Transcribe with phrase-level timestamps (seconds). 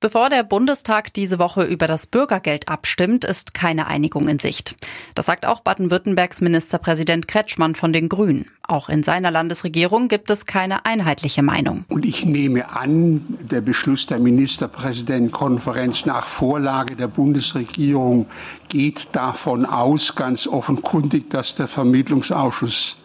[0.00, 4.76] Bevor der Bundestag diese Woche über das Bürgergeld abstimmt, ist keine Einigung in Sicht.
[5.16, 8.46] Das sagt auch Baden-Württembergs Ministerpräsident Kretschmann von den Grünen.
[8.62, 11.84] Auch in seiner Landesregierung gibt es keine einheitliche Meinung.
[11.88, 18.26] Und ich nehme an, der Beschluss der Ministerpräsidentenkonferenz nach Vorlage der Bundesregierung
[18.68, 22.98] geht davon aus, ganz offenkundig, dass der Vermittlungsausschuss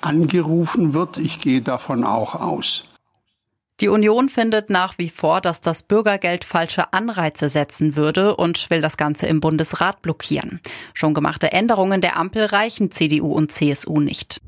[0.00, 1.16] angerufen wird.
[1.16, 2.86] Ich gehe davon auch aus.
[3.80, 8.80] Die Union findet nach wie vor, dass das Bürgergeld falsche Anreize setzen würde und will
[8.80, 10.60] das Ganze im Bundesrat blockieren.
[10.94, 14.40] Schon gemachte Änderungen der Ampel reichen CDU und CSU nicht.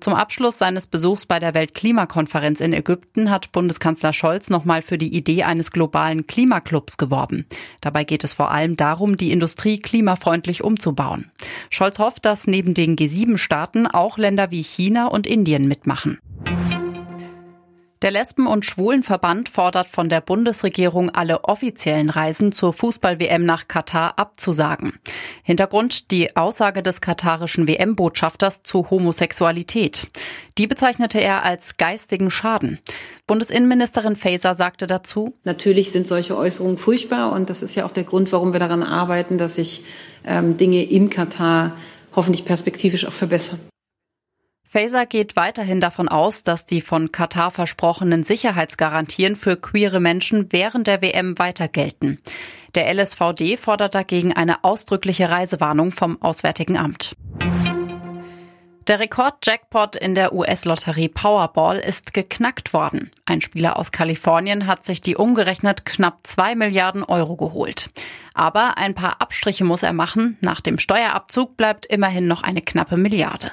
[0.00, 5.14] Zum Abschluss seines Besuchs bei der Weltklimakonferenz in Ägypten hat Bundeskanzler Scholz nochmal für die
[5.14, 7.46] Idee eines globalen Klimaclubs geworben.
[7.80, 11.30] Dabei geht es vor allem darum, die Industrie klimafreundlich umzubauen.
[11.70, 16.18] Scholz hofft, dass neben den G7-Staaten auch Länder wie China und Indien mitmachen.
[18.02, 24.18] Der Lesben- und Schwulenverband fordert von der Bundesregierung, alle offiziellen Reisen zur Fußball-WM nach Katar
[24.18, 24.94] abzusagen.
[25.42, 30.08] Hintergrund die Aussage des katarischen WM-Botschafters zu Homosexualität.
[30.58, 32.78] Die bezeichnete er als geistigen Schaden.
[33.26, 38.04] Bundesinnenministerin Faeser sagte dazu, Natürlich sind solche Äußerungen furchtbar und das ist ja auch der
[38.04, 39.82] Grund, warum wir daran arbeiten, dass sich
[40.26, 41.74] ähm, Dinge in Katar
[42.14, 43.60] hoffentlich perspektivisch auch verbessern.
[44.74, 50.88] Faeser geht weiterhin davon aus, dass die von Katar versprochenen Sicherheitsgarantien für queere Menschen während
[50.88, 52.18] der WM weiter gelten.
[52.74, 57.14] Der LSVD fordert dagegen eine ausdrückliche Reisewarnung vom Auswärtigen Amt.
[58.88, 63.12] Der Rekord-Jackpot in der US-Lotterie Powerball ist geknackt worden.
[63.26, 67.90] Ein Spieler aus Kalifornien hat sich die umgerechnet knapp zwei Milliarden Euro geholt.
[68.34, 70.36] Aber ein paar Abstriche muss er machen.
[70.40, 73.52] Nach dem Steuerabzug bleibt immerhin noch eine knappe Milliarde.